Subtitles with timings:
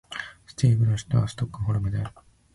[0.47, 2.09] スウェーデンの首都はストックホルムである